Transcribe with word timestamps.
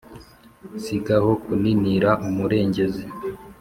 sigaho 0.83 1.31
kuninira 1.43 2.09
umurengezi 2.27 3.05